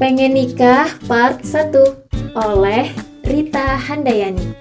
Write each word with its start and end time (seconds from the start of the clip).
Pengen 0.00 0.32
Nikah 0.32 0.96
Part 1.04 1.44
1 1.44 1.76
oleh 2.32 2.88
Rita 3.20 3.76
Handayani. 3.76 4.56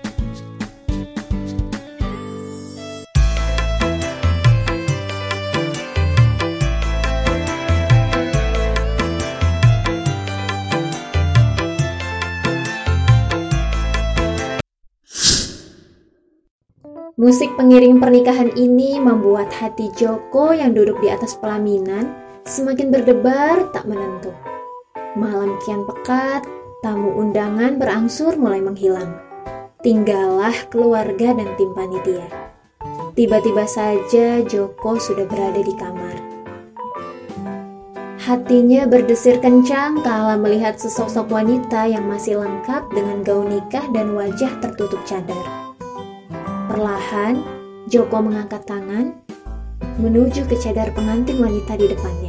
Musik 17.16 17.55
pengiring 17.55 18.04
pernikahan 18.04 18.52
ini 18.59 19.00
membuat 19.00 19.55
hati 19.55 19.88
Joko 19.95 20.52
yang 20.52 20.76
duduk 20.76 21.00
di 21.00 21.08
atas 21.08 21.40
pelaminan 21.40 22.28
semakin 22.50 22.90
berdebar 22.90 23.70
tak 23.70 23.86
menentu. 23.86 24.34
Malam 25.13 25.62
kian 25.62 25.85
pekat, 25.85 26.49
tamu 26.81 27.13
undangan 27.13 27.77
berangsur 27.77 28.34
mulai 28.41 28.57
menghilang. 28.57 29.13
Tinggallah 29.85 30.67
keluarga 30.73 31.38
dan 31.38 31.49
tim 31.55 31.71
panitia. 31.77 32.26
Tiba-tiba 33.13 33.70
saja 33.70 34.41
Joko 34.43 34.98
sudah 34.98 35.30
berada 35.30 35.62
di 35.62 35.73
kamar. 35.77 36.17
Hatinya 38.20 38.85
berdesir 38.85 39.40
kencang 39.40 40.02
kala 40.02 40.35
melihat 40.35 40.77
sesosok 40.77 41.31
wanita 41.31 41.88
yang 41.88 42.05
masih 42.09 42.41
lengkap 42.41 42.85
dengan 42.91 43.23
gaun 43.23 43.49
nikah 43.49 43.85
dan 43.93 44.13
wajah 44.18 44.52
tertutup 44.59 44.99
cadar. 45.05 45.45
Perlahan, 46.70 47.41
Joko 47.90 48.21
mengangkat 48.21 48.66
tangan 48.70 49.18
menuju 49.99 50.48
ke 50.48 50.55
cadar 50.55 50.90
pengantin 50.95 51.43
wanita 51.43 51.76
di 51.76 51.91
depannya. 51.91 52.28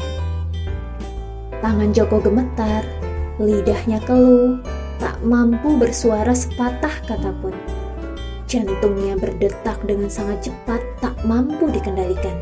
Tangan 1.61 1.93
Joko 1.93 2.25
gemetar, 2.25 2.89
lidahnya 3.37 4.01
keluh, 4.09 4.57
tak 4.97 5.21
mampu 5.21 5.77
bersuara 5.77 6.33
sepatah 6.33 6.93
kata 7.05 7.37
pun. 7.45 7.53
Jantungnya 8.49 9.21
berdetak 9.21 9.77
dengan 9.85 10.09
sangat 10.09 10.49
cepat, 10.49 10.81
tak 11.05 11.15
mampu 11.29 11.69
dikendalikan. 11.69 12.41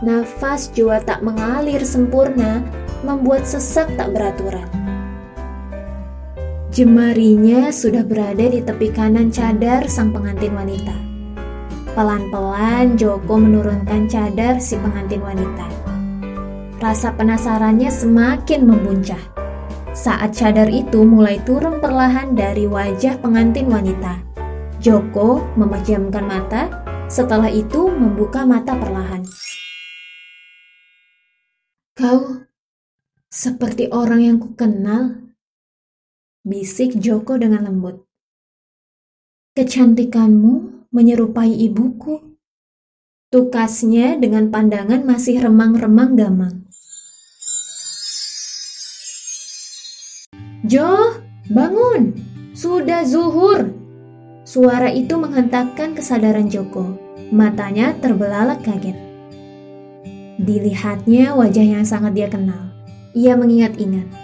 Nafas 0.00 0.70
jua 0.72 1.02
tak 1.02 1.26
mengalir 1.26 1.82
sempurna, 1.82 2.62
membuat 3.02 3.44
sesak 3.44 3.90
tak 3.98 4.14
beraturan. 4.14 4.64
Jemarinya 6.70 7.74
sudah 7.74 8.06
berada 8.06 8.46
di 8.46 8.62
tepi 8.62 8.94
kanan 8.94 9.34
cadar 9.34 9.90
sang 9.90 10.14
pengantin 10.14 10.54
wanita. 10.54 10.94
Pelan-pelan 11.98 12.94
Joko 12.94 13.42
menurunkan 13.42 14.06
cadar 14.06 14.62
si 14.62 14.78
pengantin 14.78 15.18
wanita. 15.18 15.79
Rasa 16.80 17.12
penasarannya 17.12 17.92
semakin 17.92 18.64
membuncah. 18.64 19.20
Saat 19.92 20.32
cadar 20.32 20.72
itu 20.72 21.04
mulai 21.04 21.36
turun 21.44 21.76
perlahan 21.76 22.32
dari 22.32 22.64
wajah 22.64 23.20
pengantin 23.20 23.68
wanita. 23.68 24.16
Joko 24.80 25.44
memejamkan 25.60 26.24
mata, 26.24 26.72
setelah 27.04 27.52
itu 27.52 27.92
membuka 27.92 28.48
mata 28.48 28.72
perlahan. 28.72 29.20
Kau 32.00 32.48
seperti 33.28 33.92
orang 33.92 34.24
yang 34.24 34.38
kukenal, 34.40 35.20
bisik 36.48 36.96
Joko 36.96 37.36
dengan 37.36 37.68
lembut. 37.68 38.08
Kecantikanmu 39.52 40.88
menyerupai 40.96 41.52
ibuku. 41.60 42.40
Tukasnya 43.28 44.16
dengan 44.16 44.48
pandangan 44.48 45.04
masih 45.04 45.44
remang-remang 45.44 46.16
gamang. 46.16 46.69
Jo, 50.70 51.18
bangun! 51.50 52.14
Sudah 52.54 53.02
zuhur! 53.02 53.74
Suara 54.46 54.86
itu 54.94 55.18
menghentakkan 55.18 55.98
kesadaran 55.98 56.46
Joko. 56.46 56.94
Matanya 57.34 57.90
terbelalak 57.98 58.62
kaget. 58.62 58.94
Dilihatnya 60.38 61.34
wajah 61.34 61.66
yang 61.66 61.82
sangat 61.82 62.14
dia 62.14 62.30
kenal. 62.30 62.70
Ia 63.18 63.34
mengingat-ingat. 63.34 64.14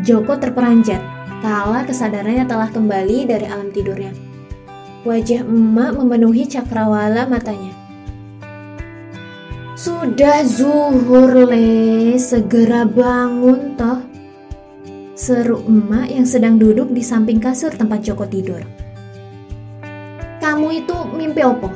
Joko 0.00 0.40
terperanjat 0.40 1.04
kala 1.44 1.84
kesadarannya 1.84 2.48
telah 2.48 2.72
kembali 2.72 3.28
dari 3.28 3.44
alam 3.44 3.68
tidurnya. 3.68 4.16
Wajah 5.04 5.44
emak 5.44 6.00
memenuhi 6.00 6.48
cakrawala 6.48 7.28
matanya. 7.28 7.76
Sudah 9.76 10.48
zuhur 10.48 11.44
le, 11.44 12.16
segera 12.16 12.88
bangun 12.88 13.76
toh. 13.76 14.11
Seru 15.22 15.62
emak 15.70 16.10
yang 16.10 16.26
sedang 16.26 16.58
duduk 16.58 16.90
di 16.90 16.98
samping 16.98 17.38
kasur 17.38 17.70
tempat 17.70 18.02
Joko 18.02 18.26
tidur. 18.26 18.58
Kamu 20.42 20.66
itu 20.74 20.98
mimpi 21.14 21.46
opo? 21.46 21.70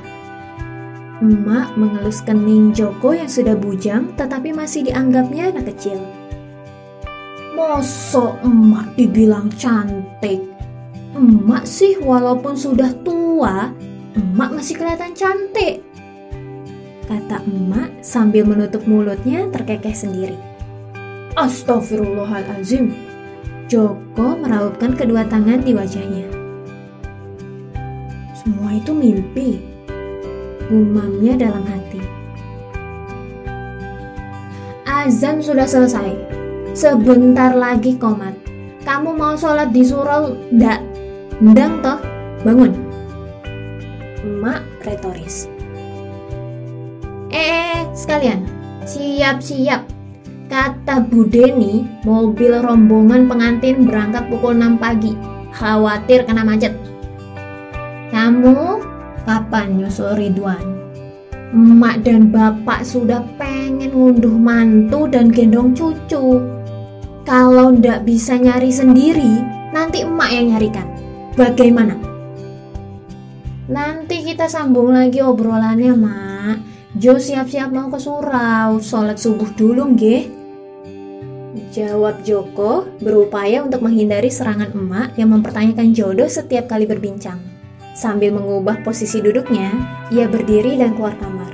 Emak 1.22 1.78
mengelus 1.78 2.26
kening 2.26 2.74
Joko 2.74 3.14
yang 3.14 3.30
sudah 3.30 3.54
bujang 3.54 4.18
tetapi 4.18 4.50
masih 4.50 4.90
dianggapnya 4.90 5.54
anak 5.54 5.70
kecil. 5.70 6.02
Moso 7.54 8.34
emak 8.42 8.98
dibilang 8.98 9.46
cantik. 9.54 10.42
Emak 11.14 11.70
sih 11.70 12.02
walaupun 12.02 12.58
sudah 12.58 12.90
tua, 13.06 13.70
emak 14.18 14.58
masih 14.58 14.74
kelihatan 14.74 15.14
cantik. 15.14 15.86
Kata 17.06 17.46
emak 17.46 18.02
sambil 18.02 18.42
menutup 18.42 18.82
mulutnya 18.90 19.46
terkekeh 19.54 19.94
sendiri. 19.94 20.34
Astagfirullahalazim, 21.38 23.14
Joko 23.66 24.38
meraupkan 24.38 24.94
kedua 24.94 25.27
tangan 25.27 25.59
di 25.66 25.75
wajahnya. 25.75 26.22
Semua 28.38 28.78
itu 28.78 28.94
mimpi, 28.94 29.59
gumamnya 30.71 31.34
dalam 31.34 31.66
hati. 31.66 31.99
Azan 34.87 35.43
sudah 35.43 35.66
selesai. 35.66 36.15
Sebentar 36.78 37.59
lagi 37.59 37.99
komat. 37.99 38.38
Kamu 38.87 39.19
mau 39.19 39.34
sholat 39.34 39.75
di 39.75 39.83
surau? 39.83 40.38
Ndak. 40.54 40.78
Ndang 41.43 41.83
toh? 41.83 41.98
Bangun. 42.47 42.71
Emak 44.22 44.62
retoris. 44.87 45.50
Eh, 47.34 47.83
eh, 47.83 47.83
sekalian. 47.98 48.47
Siap-siap 48.87 49.95
Kata 50.46 51.02
Bu 51.02 51.26
Deni, 51.26 51.82
mobil 52.06 52.54
rombongan 52.62 53.26
pengantin 53.26 53.82
berangkat 53.82 54.30
pukul 54.30 54.54
6 54.54 54.78
pagi. 54.78 55.12
Khawatir 55.50 56.22
kena 56.22 56.46
macet. 56.46 56.70
Kamu 58.14 58.78
kapan 59.26 59.82
nyusul 59.82 60.14
Ridwan? 60.14 60.62
Emak 61.50 62.06
dan 62.06 62.30
bapak 62.30 62.86
sudah 62.86 63.26
pengen 63.34 63.90
ngunduh 63.90 64.38
mantu 64.38 65.10
dan 65.10 65.34
gendong 65.34 65.74
cucu. 65.74 66.38
Kalau 67.26 67.74
ndak 67.74 68.06
bisa 68.06 68.38
nyari 68.38 68.70
sendiri, 68.70 69.42
nanti 69.74 70.06
emak 70.06 70.30
yang 70.30 70.54
nyarikan. 70.54 70.86
Bagaimana? 71.34 71.98
Nanti 73.66 74.22
kita 74.22 74.46
sambung 74.46 74.94
lagi 74.94 75.18
obrolannya, 75.18 75.90
Mak. 75.98 76.75
Jo 76.96 77.20
siap-siap 77.20 77.76
mau 77.76 77.92
ke 77.92 78.00
surau, 78.00 78.80
sholat 78.80 79.20
subuh 79.20 79.52
dulu, 79.52 79.92
nggih. 79.92 80.32
Jawab 81.68 82.24
Joko 82.24 82.88
berupaya 83.04 83.60
untuk 83.60 83.84
menghindari 83.84 84.32
serangan 84.32 84.72
emak 84.72 85.12
yang 85.20 85.28
mempertanyakan 85.28 85.92
jodoh 85.92 86.24
setiap 86.24 86.72
kali 86.72 86.88
berbincang. 86.88 87.36
Sambil 87.92 88.32
mengubah 88.32 88.80
posisi 88.80 89.20
duduknya, 89.20 89.76
ia 90.08 90.24
berdiri 90.24 90.80
dan 90.80 90.96
keluar 90.96 91.12
kamar. 91.20 91.52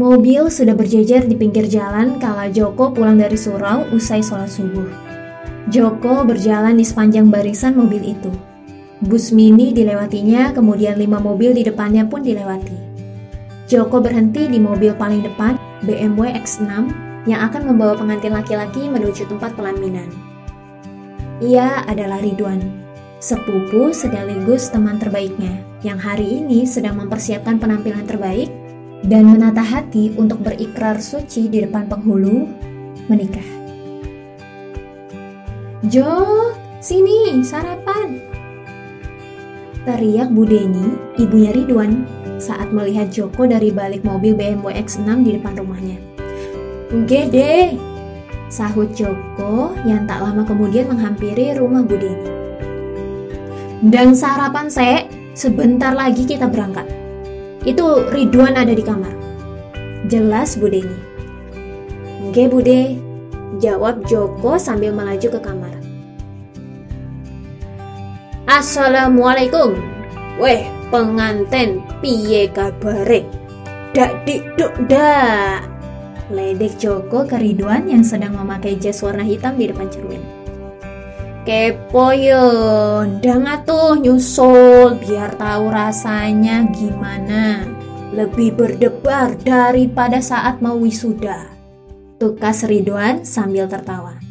Mobil 0.00 0.48
sudah 0.48 0.72
berjejer 0.72 1.28
di 1.28 1.36
pinggir 1.36 1.68
jalan 1.68 2.16
kala 2.16 2.48
Joko 2.48 2.96
pulang 2.96 3.20
dari 3.20 3.36
surau 3.36 3.92
usai 3.92 4.24
sholat 4.24 4.48
subuh. 4.48 4.88
Joko 5.68 6.24
berjalan 6.24 6.80
di 6.80 6.84
sepanjang 6.88 7.28
barisan 7.28 7.76
mobil 7.76 8.16
itu. 8.16 8.53
Bus 9.02 9.34
mini 9.34 9.74
dilewatinya, 9.74 10.54
kemudian 10.54 10.94
lima 10.94 11.18
mobil 11.18 11.50
di 11.50 11.66
depannya 11.66 12.06
pun 12.06 12.22
dilewati. 12.22 12.78
Joko 13.66 13.98
berhenti 13.98 14.46
di 14.46 14.60
mobil 14.62 14.94
paling 14.94 15.24
depan, 15.24 15.58
BMW 15.82 16.36
X6 16.38 16.68
yang 17.24 17.40
akan 17.48 17.74
membawa 17.74 17.96
pengantin 17.96 18.36
laki-laki 18.36 18.86
menuju 18.86 19.26
tempat 19.26 19.56
pelaminan. 19.56 20.06
Ia 21.42 21.82
adalah 21.88 22.22
Ridwan, 22.22 22.60
sepupu 23.18 23.90
sekaligus 23.90 24.70
teman 24.70 25.00
terbaiknya 25.00 25.64
yang 25.82 25.98
hari 25.98 26.44
ini 26.44 26.68
sedang 26.68 27.00
mempersiapkan 27.00 27.58
penampilan 27.58 28.04
terbaik 28.06 28.52
dan 29.04 29.28
menata 29.28 29.60
hati 29.60 30.12
untuk 30.16 30.40
berikrar 30.40 31.00
suci 31.00 31.48
di 31.48 31.64
depan 31.64 31.88
penghulu 31.88 32.48
menikah. 33.08 33.44
Jo, 35.84 36.52
sini 36.80 37.44
sarapan. 37.44 38.16
Teriak 39.84 40.32
Bu 40.32 40.48
Deni, 40.48 40.96
ibunya 41.20 41.52
Ridwan, 41.52 42.08
saat 42.40 42.72
melihat 42.72 43.12
Joko 43.12 43.44
dari 43.44 43.68
balik 43.68 44.00
mobil 44.00 44.32
BMW 44.32 44.80
X6 44.80 45.04
di 45.20 45.36
depan 45.36 45.60
rumahnya. 45.60 46.00
Gede, 47.04 47.76
sahut 48.48 48.88
Joko 48.96 49.76
yang 49.84 50.08
tak 50.08 50.24
lama 50.24 50.40
kemudian 50.48 50.88
menghampiri 50.88 51.52
rumah 51.60 51.84
Bu 51.84 52.00
Deni. 52.00 52.28
Dan 53.84 54.16
sarapan 54.16 54.72
sek, 54.72 55.12
sebentar 55.36 55.92
lagi 55.92 56.24
kita 56.24 56.48
berangkat. 56.48 56.88
Itu 57.68 58.08
Ridwan 58.08 58.56
ada 58.56 58.72
di 58.72 58.80
kamar. 58.80 59.12
Jelas 60.08 60.56
Bu 60.56 60.72
Deni. 60.72 60.96
Oke 62.24 62.48
Bude, 62.48 62.96
jawab 63.60 64.00
Joko 64.08 64.56
sambil 64.56 64.96
melaju 64.96 65.28
ke 65.28 65.40
kamar. 65.44 65.73
Assalamualaikum. 68.54 69.74
Weh, 70.38 70.70
penganten 70.86 71.82
piye 71.98 72.46
kabare? 72.54 73.26
Dak 73.90 74.22
dik 74.22 74.46
duk 74.54 74.70
dak. 74.86 75.66
Ledek 76.30 76.78
Joko 76.78 77.26
ke 77.26 77.34
Ridwan 77.34 77.90
yang 77.90 78.06
sedang 78.06 78.38
memakai 78.38 78.78
jas 78.78 79.02
warna 79.02 79.26
hitam 79.26 79.58
di 79.58 79.66
depan 79.66 79.90
cermin. 79.90 80.22
Kepo 81.42 82.14
yo, 82.14 82.46
ndang 83.02 83.42
atuh 83.42 83.98
nyusul 83.98 85.02
biar 85.02 85.34
tahu 85.34 85.74
rasanya 85.74 86.70
gimana. 86.70 87.66
Lebih 88.14 88.54
berdebar 88.54 89.34
daripada 89.42 90.22
saat 90.22 90.62
mau 90.62 90.78
wisuda. 90.78 91.50
Tukas 92.22 92.62
Ridwan 92.70 93.26
sambil 93.26 93.66
tertawa. 93.66 94.23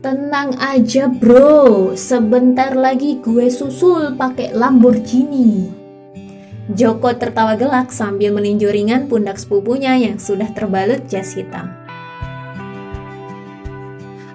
Tenang 0.00 0.56
aja 0.56 1.12
bro, 1.12 1.92
sebentar 1.92 2.72
lagi 2.72 3.20
gue 3.20 3.52
susul 3.52 4.16
pakai 4.16 4.56
Lamborghini. 4.56 5.68
Joko 6.72 7.12
tertawa 7.12 7.52
gelak 7.52 7.92
sambil 7.92 8.32
meninju 8.32 8.64
ringan 8.72 9.12
pundak 9.12 9.36
sepupunya 9.36 10.00
yang 10.00 10.16
sudah 10.16 10.48
terbalut 10.56 11.04
jas 11.04 11.36
hitam. 11.36 11.68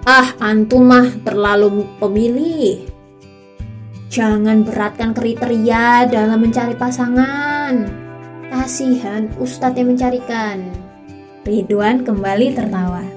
Ah, 0.06 0.38
antum 0.38 0.86
mah 0.86 1.10
terlalu 1.26 1.82
pemilih. 1.98 2.86
Jangan 4.06 4.62
beratkan 4.62 5.18
kriteria 5.18 6.06
dalam 6.06 6.46
mencari 6.46 6.78
pasangan. 6.78 7.74
Kasihan 8.54 9.34
Ustadz 9.42 9.82
yang 9.82 9.90
mencarikan. 9.90 10.70
Ridwan 11.42 12.06
kembali 12.06 12.54
tertawa. 12.54 13.15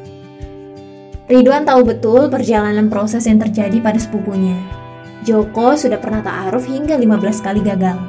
Ridwan 1.29 1.61
tahu 1.61 1.85
betul 1.85 2.25
perjalanan 2.25 2.89
proses 2.89 3.29
yang 3.29 3.37
terjadi 3.37 3.77
pada 3.77 4.01
sepupunya. 4.01 4.57
Joko 5.21 5.77
sudah 5.77 6.01
pernah 6.01 6.25
ta'aruf 6.25 6.65
hingga 6.65 6.97
15 6.97 7.45
kali 7.45 7.61
gagal. 7.61 8.01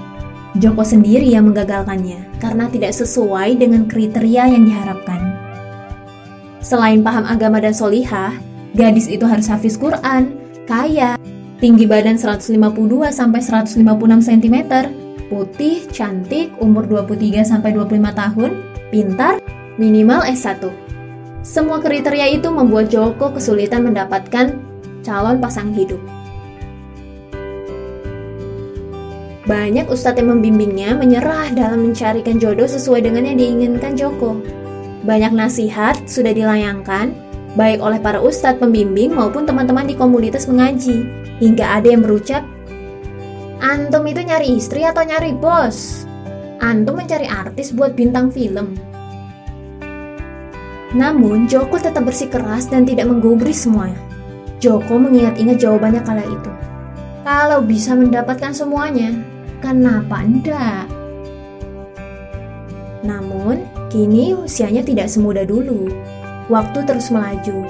Joko 0.56 0.80
sendiri 0.80 1.28
yang 1.28 1.52
menggagalkannya 1.52 2.40
karena 2.40 2.72
tidak 2.72 2.96
sesuai 2.96 3.60
dengan 3.60 3.84
kriteria 3.84 4.56
yang 4.56 4.64
diharapkan. 4.64 5.36
Selain 6.64 7.04
paham 7.04 7.28
agama 7.28 7.60
dan 7.60 7.76
solihah, 7.76 8.32
gadis 8.72 9.04
itu 9.04 9.28
harus 9.28 9.52
hafiz 9.52 9.76
Quran, 9.76 10.40
kaya, 10.64 11.20
tinggi 11.60 11.84
badan 11.84 12.16
152 12.16 12.56
sampai 13.12 13.44
156 13.44 13.84
cm, 14.32 14.56
putih, 15.28 15.84
cantik, 15.92 16.56
umur 16.56 16.88
23 16.88 17.44
sampai 17.44 17.76
25 17.76 18.16
tahun, 18.16 18.50
pintar, 18.88 19.44
minimal 19.76 20.24
S1. 20.24 20.72
Semua 21.40 21.80
kriteria 21.80 22.36
itu 22.36 22.52
membuat 22.52 22.92
Joko 22.92 23.32
kesulitan 23.32 23.88
mendapatkan 23.88 24.60
calon 25.00 25.40
pasangan 25.40 25.72
hidup. 25.72 26.00
Banyak 29.48 29.88
ustadz 29.88 30.20
yang 30.20 30.36
membimbingnya 30.36 30.94
menyerah 30.94 31.50
dalam 31.56 31.90
mencarikan 31.90 32.36
jodoh 32.36 32.68
sesuai 32.68 33.08
dengan 33.08 33.24
yang 33.24 33.40
diinginkan 33.40 33.96
Joko. 33.96 34.36
Banyak 35.02 35.32
nasihat 35.32 35.96
sudah 36.04 36.36
dilayangkan, 36.36 37.16
baik 37.56 37.80
oleh 37.80 37.98
para 37.98 38.20
ustadz 38.20 38.60
pembimbing 38.60 39.16
maupun 39.16 39.48
teman-teman 39.48 39.88
di 39.88 39.96
komunitas 39.96 40.44
mengaji, 40.44 41.08
hingga 41.40 41.80
ada 41.80 41.88
yang 41.88 42.04
berucap, 42.04 42.44
Antum 43.60 44.08
itu 44.08 44.24
nyari 44.24 44.56
istri 44.56 44.88
atau 44.88 45.04
nyari 45.04 45.36
bos? 45.36 46.08
Antum 46.64 46.96
mencari 46.96 47.28
artis 47.28 47.76
buat 47.76 47.92
bintang 47.92 48.32
film, 48.32 48.72
namun, 50.90 51.46
Joko 51.46 51.78
tetap 51.78 52.02
bersikeras 52.02 52.66
dan 52.66 52.82
tidak 52.82 53.06
menggubris 53.06 53.62
semuanya. 53.62 53.98
Joko 54.58 54.98
mengingat-ingat 54.98 55.62
jawabannya 55.62 56.02
kala 56.02 56.26
itu. 56.26 56.52
Kalau 57.22 57.62
bisa 57.62 57.94
mendapatkan 57.94 58.50
semuanya, 58.50 59.14
kenapa 59.62 60.18
enggak? 60.18 60.90
Namun, 63.06 63.62
kini 63.86 64.34
usianya 64.34 64.82
tidak 64.82 65.06
semudah 65.06 65.46
dulu. 65.46 65.94
Waktu 66.50 66.82
terus 66.82 67.14
melaju. 67.14 67.62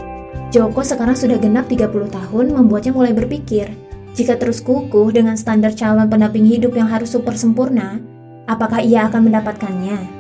Joko 0.49 0.81
sekarang 0.81 1.15
sudah 1.15 1.37
genap 1.37 1.69
30 1.69 1.93
tahun 2.11 2.47
membuatnya 2.57 2.97
mulai 2.97 3.13
berpikir, 3.13 3.71
jika 4.17 4.35
terus 4.35 4.59
kukuh 4.65 5.13
dengan 5.15 5.37
standar 5.39 5.77
calon 5.77 6.09
pendamping 6.11 6.49
hidup 6.49 6.75
yang 6.75 6.91
harus 6.91 7.13
super 7.15 7.37
sempurna, 7.39 8.03
apakah 8.51 8.83
ia 8.83 9.07
akan 9.07 9.31
mendapatkannya? 9.31 10.20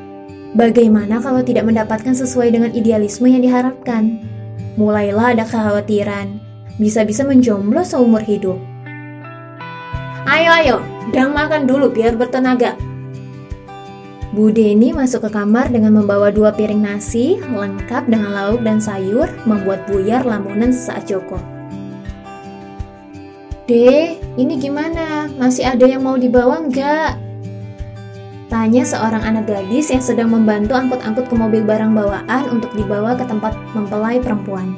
Bagaimana 0.50 1.23
kalau 1.23 1.47
tidak 1.47 1.62
mendapatkan 1.62 2.11
sesuai 2.11 2.50
dengan 2.50 2.75
idealisme 2.75 3.31
yang 3.31 3.47
diharapkan? 3.47 4.19
Mulailah 4.75 5.38
ada 5.38 5.44
kekhawatiran, 5.47 6.43
bisa-bisa 6.75 7.23
menjomblo 7.23 7.87
seumur 7.87 8.19
hidup. 8.26 8.58
Ayo 10.26 10.50
ayo, 10.50 10.76
dang 11.14 11.31
makan 11.38 11.70
dulu 11.70 11.94
biar 11.94 12.19
bertenaga. 12.19 12.75
Bu 14.31 14.50
Deni 14.50 14.94
masuk 14.94 15.26
ke 15.26 15.31
kamar 15.31 15.70
dengan 15.70 16.02
membawa 16.02 16.31
dua 16.35 16.55
piring 16.55 16.82
nasi, 16.82 17.38
lengkap 17.38 18.11
dengan 18.11 18.31
lauk 18.35 18.62
dan 18.62 18.82
sayur, 18.82 19.26
membuat 19.47 19.87
buyar 19.87 20.26
lamunan 20.26 20.70
sesaat 20.70 21.06
Joko. 21.06 21.38
Deh, 23.70 24.19
ini 24.35 24.58
gimana? 24.58 25.31
Masih 25.38 25.62
ada 25.62 25.87
yang 25.87 26.02
mau 26.02 26.19
dibawa 26.19 26.58
nggak? 26.62 27.30
Tanya 28.50 28.82
seorang 28.82 29.23
anak 29.23 29.47
gadis 29.47 29.94
yang 29.94 30.02
sedang 30.02 30.35
membantu 30.35 30.75
angkut-angkut 30.75 31.31
ke 31.31 31.35
mobil 31.38 31.62
barang 31.62 31.94
bawaan 31.94 32.50
untuk 32.50 32.75
dibawa 32.75 33.14
ke 33.14 33.23
tempat 33.23 33.55
mempelai 33.79 34.19
perempuan. 34.19 34.75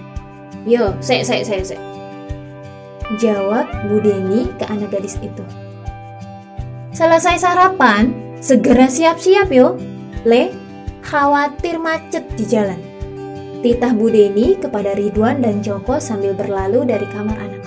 Yo, 0.69 0.93
se, 1.01 1.25
se, 1.25 1.41
se, 1.41 1.73
se. 1.73 1.77
Jawab 3.17 3.65
Bu 3.89 4.05
Deni 4.05 4.53
ke 4.61 4.69
anak 4.69 4.93
gadis 4.93 5.17
itu. 5.25 5.41
Selesai 6.93 7.41
sarapan, 7.41 8.13
segera 8.45 8.93
siap-siap 8.93 9.49
yo. 9.49 9.81
Le, 10.29 10.53
khawatir 11.01 11.81
macet 11.81 12.29
di 12.37 12.45
jalan. 12.45 12.77
Titah 13.65 13.97
Bu 13.97 14.13
Deni 14.13 14.53
kepada 14.61 14.93
Ridwan 14.93 15.41
dan 15.41 15.65
Joko 15.65 15.97
sambil 15.97 16.37
berlalu 16.37 16.85
dari 16.85 17.09
kamar 17.09 17.41
anak. 17.41 17.62